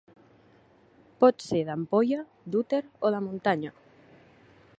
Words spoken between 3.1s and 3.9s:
o de muntanya.